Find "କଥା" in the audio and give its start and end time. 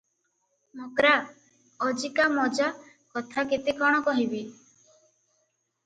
2.89-3.47